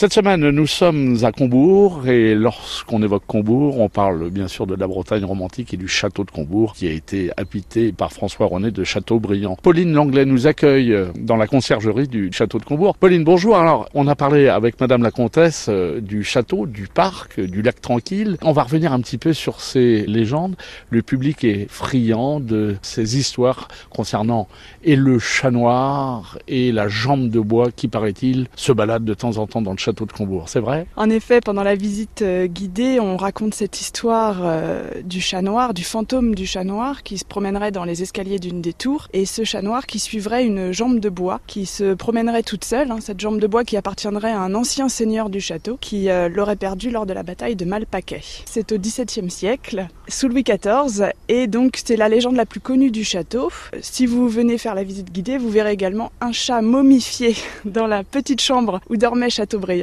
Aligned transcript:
Cette 0.00 0.14
semaine, 0.14 0.48
nous 0.48 0.66
sommes 0.66 1.18
à 1.24 1.30
Combourg 1.30 2.08
et 2.08 2.34
lorsqu'on 2.34 3.02
évoque 3.02 3.24
Combourg, 3.26 3.78
on 3.80 3.90
parle 3.90 4.30
bien 4.30 4.48
sûr 4.48 4.66
de 4.66 4.74
la 4.74 4.86
Bretagne 4.86 5.26
romantique 5.26 5.74
et 5.74 5.76
du 5.76 5.88
château 5.88 6.24
de 6.24 6.30
Combourg 6.30 6.72
qui 6.72 6.88
a 6.88 6.90
été 6.90 7.30
habité 7.36 7.92
par 7.92 8.10
François 8.10 8.46
René 8.46 8.70
de 8.70 8.82
Châteaubriand. 8.82 9.58
Pauline 9.62 9.92
Langlais 9.92 10.24
nous 10.24 10.46
accueille 10.46 10.96
dans 11.18 11.36
la 11.36 11.46
conciergerie 11.46 12.08
du 12.08 12.32
château 12.32 12.58
de 12.58 12.64
Combourg. 12.64 12.96
Pauline, 12.96 13.24
bonjour. 13.24 13.58
Alors, 13.58 13.90
on 13.92 14.06
a 14.06 14.14
parlé 14.14 14.48
avec 14.48 14.80
madame 14.80 15.02
la 15.02 15.10
comtesse 15.10 15.66
euh, 15.68 16.00
du 16.00 16.24
château, 16.24 16.64
du 16.64 16.86
parc, 16.86 17.38
du 17.38 17.60
lac 17.60 17.82
tranquille. 17.82 18.38
On 18.40 18.52
va 18.52 18.62
revenir 18.62 18.94
un 18.94 19.02
petit 19.02 19.18
peu 19.18 19.34
sur 19.34 19.60
ces 19.60 20.06
légendes. 20.06 20.56
Le 20.88 21.02
public 21.02 21.44
est 21.44 21.66
friand 21.68 22.40
de 22.40 22.76
ces 22.80 23.18
histoires 23.18 23.68
concernant 23.90 24.48
et 24.82 24.96
le 24.96 25.18
chat 25.18 25.50
noir 25.50 26.38
et 26.48 26.72
la 26.72 26.88
jambe 26.88 27.28
de 27.28 27.40
bois 27.40 27.70
qui, 27.70 27.86
paraît-il, 27.86 28.46
se 28.56 28.72
balade 28.72 29.04
de 29.04 29.12
temps 29.12 29.36
en 29.36 29.46
temps 29.46 29.60
dans 29.60 29.72
le 29.72 29.76
château 29.76 29.89
de 29.92 30.12
Combourg, 30.12 30.48
c'est 30.48 30.60
vrai? 30.60 30.86
En 30.96 31.10
effet, 31.10 31.40
pendant 31.40 31.62
la 31.62 31.74
visite 31.74 32.22
euh, 32.22 32.46
guidée, 32.46 33.00
on 33.00 33.16
raconte 33.16 33.54
cette 33.54 33.80
histoire 33.80 34.40
euh, 34.42 34.88
du 35.04 35.20
chat 35.20 35.42
noir, 35.42 35.74
du 35.74 35.84
fantôme 35.84 36.34
du 36.34 36.46
chat 36.46 36.64
noir 36.64 37.02
qui 37.02 37.18
se 37.18 37.24
promènerait 37.24 37.70
dans 37.70 37.84
les 37.84 38.02
escaliers 38.02 38.38
d'une 38.38 38.60
des 38.60 38.72
tours 38.72 39.08
et 39.12 39.26
ce 39.26 39.44
chat 39.44 39.62
noir 39.62 39.86
qui 39.86 39.98
suivrait 39.98 40.44
une 40.44 40.72
jambe 40.72 41.00
de 41.00 41.08
bois 41.08 41.40
qui 41.46 41.66
se 41.66 41.94
promènerait 41.94 42.42
toute 42.42 42.64
seule, 42.64 42.90
hein, 42.90 42.98
cette 43.00 43.20
jambe 43.20 43.40
de 43.40 43.46
bois 43.46 43.64
qui 43.64 43.76
appartiendrait 43.76 44.32
à 44.32 44.40
un 44.40 44.54
ancien 44.54 44.88
seigneur 44.88 45.30
du 45.30 45.40
château 45.40 45.78
qui 45.80 46.08
euh, 46.08 46.28
l'aurait 46.28 46.56
perdu 46.56 46.90
lors 46.90 47.06
de 47.06 47.12
la 47.12 47.22
bataille 47.22 47.56
de 47.56 47.64
Malpaquet. 47.64 48.22
C'est 48.44 48.72
au 48.72 48.78
XVIIe 48.78 49.30
siècle, 49.30 49.88
sous 50.08 50.28
Louis 50.28 50.44
XIV, 50.44 51.12
et 51.28 51.46
donc 51.46 51.78
c'est 51.84 51.96
la 51.96 52.08
légende 52.08 52.36
la 52.36 52.46
plus 52.46 52.60
connue 52.60 52.90
du 52.90 53.04
château. 53.04 53.50
Si 53.80 54.06
vous 54.06 54.28
venez 54.28 54.58
faire 54.58 54.74
la 54.74 54.84
visite 54.84 55.12
guidée, 55.12 55.38
vous 55.38 55.50
verrez 55.50 55.72
également 55.72 56.12
un 56.20 56.32
chat 56.32 56.62
momifié 56.62 57.34
dans 57.64 57.86
la 57.86 58.04
petite 58.04 58.40
chambre 58.40 58.80
où 58.88 58.96
dormait 58.96 59.30
Chateaubriand 59.30 59.79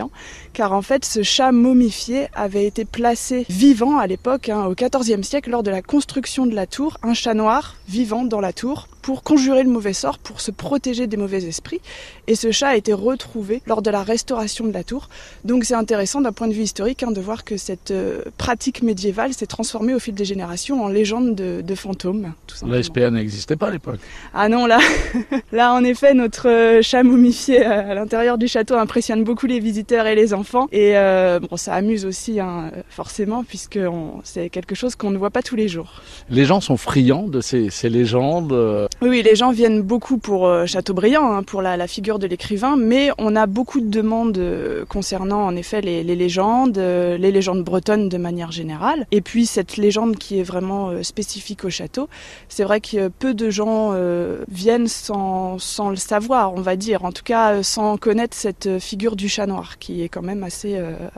car 0.53 0.73
en 0.73 0.81
fait 0.81 1.05
ce 1.05 1.23
chat 1.23 1.51
momifié 1.51 2.27
avait 2.33 2.65
été 2.65 2.85
placé 2.85 3.45
vivant 3.49 3.97
à 3.97 4.07
l'époque, 4.07 4.49
hein, 4.49 4.65
au 4.65 4.75
XIVe 4.75 5.23
siècle, 5.23 5.49
lors 5.49 5.63
de 5.63 5.71
la 5.71 5.81
construction 5.81 6.45
de 6.45 6.55
la 6.55 6.67
tour, 6.67 6.97
un 7.03 7.13
chat 7.13 7.33
noir 7.33 7.75
vivant 7.87 8.23
dans 8.23 8.41
la 8.41 8.53
tour 8.53 8.87
pour 9.07 9.23
conjurer 9.23 9.63
le 9.63 9.69
mauvais 9.69 9.93
sort, 9.93 10.17
pour 10.19 10.41
se 10.41 10.51
protéger 10.51 11.07
des 11.07 11.15
mauvais 11.15 11.45
esprits. 11.45 11.79
Et 12.27 12.35
ce 12.35 12.51
chat 12.51 12.67
a 12.67 12.75
été 12.75 12.91
retrouvé 12.91 13.61
lors 13.65 13.81
de 13.81 13.89
la 13.89 14.03
restauration 14.03 14.67
de 14.67 14.73
la 14.73 14.83
tour. 14.83 15.07
Donc 15.45 15.63
c'est 15.63 15.75
intéressant 15.75 16.19
d'un 16.19 16.33
point 16.33 16.49
de 16.49 16.53
vue 16.53 16.63
historique 16.63 17.03
hein, 17.03 17.11
de 17.11 17.21
voir 17.21 17.45
que 17.45 17.55
cette 17.55 17.91
euh, 17.91 18.23
pratique 18.37 18.83
médiévale 18.83 19.31
s'est 19.31 19.45
transformée 19.45 19.93
au 19.93 19.99
fil 19.99 20.13
des 20.13 20.25
générations 20.25 20.83
en 20.83 20.89
légende 20.89 21.35
de, 21.35 21.61
de 21.61 21.75
fantôme. 21.75 22.33
La 22.67 22.83
SPA 22.83 23.09
n'existait 23.09 23.55
pas 23.55 23.67
à 23.67 23.71
l'époque. 23.71 24.01
Ah 24.33 24.49
non, 24.49 24.65
là, 24.65 24.79
là 25.53 25.71
en 25.71 25.85
effet, 25.85 26.13
notre 26.13 26.49
euh, 26.49 26.81
chat 26.81 27.03
momifié 27.03 27.63
à 27.63 27.93
l'intérieur 27.93 28.37
du 28.37 28.49
château 28.49 28.75
impressionne 28.75 29.23
beaucoup 29.23 29.47
les 29.47 29.61
visiteurs 29.61 30.05
et 30.05 30.15
les 30.15 30.33
enfants. 30.33 30.67
Et 30.73 30.97
euh, 30.97 31.39
bon, 31.39 31.55
ça 31.55 31.75
amuse 31.75 32.05
aussi, 32.05 32.41
hein, 32.41 32.71
forcément, 32.89 33.45
puisque 33.45 33.79
c'est 34.25 34.49
quelque 34.49 34.75
chose 34.75 34.97
qu'on 34.97 35.11
ne 35.11 35.17
voit 35.17 35.31
pas 35.31 35.43
tous 35.43 35.55
les 35.55 35.69
jours. 35.69 36.01
Les 36.29 36.43
gens 36.43 36.59
sont 36.59 36.75
friands 36.75 37.29
de 37.29 37.39
ces, 37.39 37.69
ces 37.69 37.87
légendes. 37.87 38.51
Oui, 38.99 39.09
oui, 39.09 39.21
les 39.21 39.35
gens 39.35 39.51
viennent 39.51 39.83
beaucoup 39.83 40.17
pour 40.17 40.47
euh, 40.47 40.65
Chateaubriand, 40.65 41.31
hein, 41.31 41.43
pour 41.43 41.61
la, 41.61 41.77
la, 41.77 41.85
figure 41.85 42.17
de 42.17 42.25
l'écrivain, 42.25 42.75
mais 42.75 43.11
on 43.19 43.35
a 43.35 43.45
beaucoup 43.45 43.79
de 43.79 43.89
demandes 43.89 44.39
euh, 44.39 44.85
concernant 44.85 45.45
en 45.45 45.55
effet 45.55 45.81
les, 45.81 46.03
les 46.03 46.15
légendes, 46.15 46.79
euh, 46.79 47.15
les 47.15 47.31
légendes 47.31 47.63
bretonnes 47.63 48.09
de 48.09 48.17
manière 48.17 48.51
générale, 48.51 49.05
et 49.11 49.21
puis 49.21 49.45
cette 49.45 49.77
légende 49.77 50.15
qui 50.15 50.39
est 50.39 50.43
vraiment 50.43 51.03
spécifique 51.03 51.63
au 51.63 51.69
château. 51.69 52.09
C'est 52.49 52.63
vrai 52.63 52.81
que 52.81 53.09
peu 53.09 53.35
de 53.35 53.51
gens 53.51 53.93
viennent 54.49 54.87
sans, 54.87 55.57
le 55.89 55.95
savoir, 55.95 56.53
on 56.55 56.61
va 56.61 56.75
dire, 56.75 57.05
en 57.05 57.11
tout 57.11 57.23
cas 57.23 57.61
sans 57.61 57.97
connaître 57.97 58.35
cette 58.35 58.79
figure 58.79 59.15
du 59.15 59.29
chat 59.29 59.45
noir, 59.45 59.77
qui 59.77 60.01
est 60.01 60.09
quand 60.09 60.23
même 60.23 60.43
assez 60.43 60.75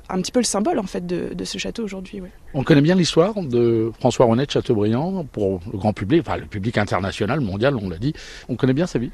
un 0.10 0.22
petit 0.22 0.34
peu 0.34 0.40
le 0.40 0.46
symbole 0.46 0.80
en 0.80 0.84
fait 0.84 1.08
de, 1.08 1.46
ce 1.46 1.58
château 1.58 1.84
aujourd'hui. 1.84 2.22
On 2.54 2.64
connaît 2.64 2.82
bien 2.82 2.96
l'histoire 2.96 3.36
de 3.36 3.92
François 4.00 4.26
René 4.26 4.46
de 4.46 4.52
Chateaubriand 4.52 5.24
pour 5.24 5.60
le 5.72 5.78
grand 5.78 5.94
public, 5.94 6.22
enfin 6.26 6.38
le 6.38 6.46
public 6.46 6.78
international, 6.78 7.42
mondial, 7.42 7.76
on 7.76 7.90
l'a 7.90 7.98
dit. 7.98 8.14
On 8.48 8.56
connaît 8.56 8.74
bien 8.74 8.88
sa 8.88 8.98
vie 8.98 9.12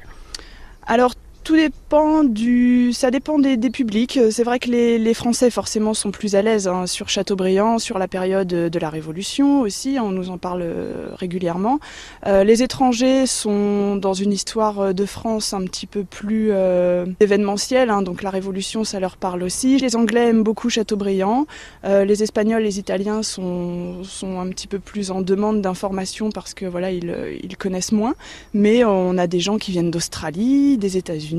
tout 1.46 1.54
dépend 1.54 2.24
du, 2.24 2.92
ça 2.92 3.12
dépend 3.12 3.38
des, 3.38 3.56
des 3.56 3.70
publics. 3.70 4.18
C'est 4.32 4.42
vrai 4.42 4.58
que 4.58 4.68
les, 4.68 4.98
les, 4.98 5.14
Français 5.14 5.48
forcément 5.48 5.94
sont 5.94 6.10
plus 6.10 6.34
à 6.34 6.42
l'aise 6.42 6.66
hein, 6.66 6.88
sur 6.88 7.08
Chateaubriand, 7.08 7.78
sur 7.78 8.00
la 8.00 8.08
période 8.08 8.48
de 8.48 8.78
la 8.80 8.90
Révolution 8.90 9.60
aussi. 9.60 9.96
On 10.02 10.10
nous 10.10 10.30
en 10.30 10.38
parle 10.38 10.62
euh, 10.64 11.06
régulièrement. 11.14 11.78
Euh, 12.26 12.42
les 12.42 12.64
étrangers 12.64 13.26
sont 13.26 13.94
dans 13.94 14.12
une 14.12 14.32
histoire 14.32 14.92
de 14.92 15.06
France 15.06 15.54
un 15.54 15.62
petit 15.62 15.86
peu 15.86 16.02
plus 16.02 16.48
euh, 16.50 17.06
événementielle. 17.20 17.90
Hein, 17.90 18.02
donc 18.02 18.24
la 18.24 18.30
Révolution, 18.30 18.82
ça 18.82 18.98
leur 18.98 19.16
parle 19.16 19.44
aussi. 19.44 19.78
Les 19.78 19.94
Anglais 19.94 20.30
aiment 20.30 20.42
beaucoup 20.42 20.68
Chateaubriand. 20.68 21.46
Euh, 21.84 22.04
les 22.04 22.24
Espagnols, 22.24 22.64
les 22.64 22.80
Italiens 22.80 23.22
sont, 23.22 24.02
sont 24.02 24.40
un 24.40 24.48
petit 24.48 24.66
peu 24.66 24.80
plus 24.80 25.12
en 25.12 25.20
demande 25.20 25.62
d'informations 25.62 26.32
parce 26.32 26.54
que 26.54 26.66
voilà, 26.66 26.90
ils, 26.90 27.14
ils 27.40 27.56
connaissent 27.56 27.92
moins. 27.92 28.16
Mais 28.52 28.82
on 28.82 29.16
a 29.16 29.28
des 29.28 29.38
gens 29.38 29.58
qui 29.58 29.70
viennent 29.70 29.92
d'Australie, 29.92 30.76
des 30.76 30.96
États-Unis 30.96 31.35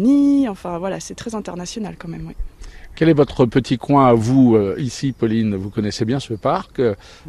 Enfin 0.49 0.77
voilà, 0.77 0.99
c'est 0.99 1.15
très 1.15 1.35
international 1.35 1.95
quand 1.97 2.07
même. 2.07 2.25
Oui. 2.27 2.35
Quel 2.95 3.09
est 3.09 3.13
votre 3.13 3.45
petit 3.45 3.77
coin 3.77 4.07
à 4.07 4.13
vous 4.13 4.55
euh, 4.55 4.75
ici, 4.79 5.11
Pauline? 5.11 5.55
Vous 5.55 5.69
connaissez 5.69 6.03
bien 6.03 6.19
ce 6.19 6.33
parc. 6.33 6.81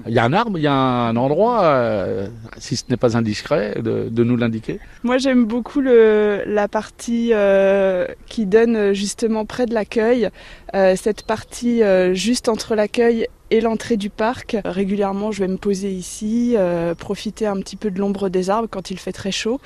Il 0.06 0.14
y 0.14 0.18
a 0.18 0.24
un 0.24 0.32
arbre, 0.32 0.56
il 0.58 0.62
y 0.62 0.66
a 0.66 0.72
un 0.72 1.14
endroit, 1.14 1.62
euh, 1.64 2.28
si 2.56 2.74
ce 2.74 2.84
n'est 2.88 2.96
pas 2.96 3.18
indiscret, 3.18 3.74
de, 3.82 4.08
de 4.08 4.24
nous 4.24 4.38
l'indiquer? 4.38 4.80
Moi, 5.02 5.18
j'aime 5.18 5.44
beaucoup 5.44 5.82
le, 5.82 6.42
la 6.46 6.68
partie 6.68 7.32
euh, 7.34 8.06
qui 8.28 8.46
donne 8.46 8.94
justement 8.94 9.44
près 9.44 9.66
de 9.66 9.74
l'accueil. 9.74 10.30
Euh, 10.74 10.96
cette 10.96 11.22
partie 11.22 11.82
juste 12.14 12.48
entre 12.48 12.74
l'accueil 12.74 13.28
et 13.50 13.60
l'entrée 13.60 13.96
du 13.96 14.10
parc. 14.10 14.56
Régulièrement, 14.64 15.32
je 15.32 15.40
vais 15.40 15.48
me 15.48 15.56
poser 15.56 15.90
ici, 15.90 16.54
euh, 16.56 16.94
profiter 16.94 17.46
un 17.46 17.56
petit 17.56 17.76
peu 17.76 17.90
de 17.90 17.98
l'ombre 17.98 18.28
des 18.28 18.50
arbres 18.50 18.68
quand 18.70 18.90
il 18.90 18.98
fait 18.98 19.12
très 19.12 19.32
chaud 19.32 19.60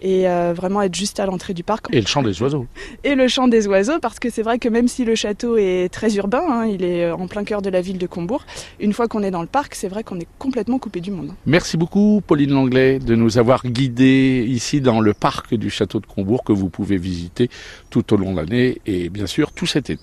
et 0.00 0.28
euh, 0.28 0.52
vraiment 0.54 0.82
être 0.82 0.94
juste 0.94 1.18
à 1.20 1.26
l'entrée 1.26 1.54
du 1.54 1.64
parc. 1.64 1.86
Et 1.92 2.00
le 2.00 2.06
chant 2.06 2.22
des 2.22 2.40
oiseaux. 2.40 2.66
Et 3.04 3.14
le 3.14 3.28
chant 3.28 3.48
des 3.48 3.66
oiseaux, 3.66 3.98
parce 4.00 4.18
que 4.18 4.30
c'est 4.30 4.42
vrai 4.42 4.58
que 4.58 4.68
même 4.68 4.88
si 4.88 5.04
le 5.04 5.14
château 5.14 5.56
est 5.56 5.92
très 5.92 6.14
urbain, 6.16 6.42
hein, 6.48 6.66
il 6.66 6.84
est 6.84 7.10
en 7.10 7.26
plein 7.26 7.44
cœur 7.44 7.62
de 7.62 7.70
la 7.70 7.80
ville 7.80 7.98
de 7.98 8.06
Combourg, 8.06 8.44
une 8.80 8.92
fois 8.92 9.08
qu'on 9.08 9.22
est 9.22 9.30
dans 9.30 9.42
le 9.42 9.48
parc, 9.48 9.74
c'est 9.74 9.88
vrai 9.88 10.04
qu'on 10.04 10.20
est 10.20 10.28
complètement 10.38 10.78
coupé 10.78 11.00
du 11.00 11.10
monde. 11.10 11.32
Merci 11.46 11.76
beaucoup, 11.76 12.22
Pauline 12.26 12.52
Langlais, 12.52 12.98
de 12.98 13.14
nous 13.14 13.38
avoir 13.38 13.64
guidés 13.64 14.44
ici 14.46 14.80
dans 14.80 15.00
le 15.00 15.14
parc 15.14 15.54
du 15.54 15.70
château 15.70 16.00
de 16.00 16.06
Combourg 16.06 16.44
que 16.44 16.52
vous 16.52 16.68
pouvez 16.68 16.96
visiter 16.96 17.50
tout 17.90 18.12
au 18.12 18.16
long 18.16 18.32
de 18.32 18.40
l'année 18.40 18.80
et 18.86 19.08
bien 19.08 19.26
sûr 19.26 19.52
tout 19.52 19.66
cet 19.66 19.90
été. 19.90 19.98